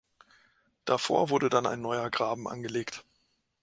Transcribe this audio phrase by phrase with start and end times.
[0.85, 3.05] Davor wurde dann ein neuer Graben angelegt.